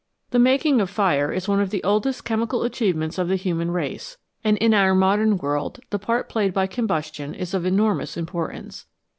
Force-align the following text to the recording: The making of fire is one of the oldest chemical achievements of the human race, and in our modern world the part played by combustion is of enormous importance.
The 0.31 0.39
making 0.39 0.81
of 0.81 0.89
fire 0.89 1.31
is 1.31 1.47
one 1.47 1.59
of 1.59 1.69
the 1.69 1.83
oldest 1.83 2.25
chemical 2.25 2.63
achievements 2.63 3.19
of 3.19 3.27
the 3.27 3.35
human 3.35 3.69
race, 3.69 4.17
and 4.43 4.57
in 4.57 4.73
our 4.73 4.95
modern 4.95 5.37
world 5.37 5.79
the 5.91 5.99
part 5.99 6.27
played 6.27 6.55
by 6.55 6.65
combustion 6.65 7.35
is 7.35 7.53
of 7.53 7.67
enormous 7.67 8.17
importance. 8.17 8.87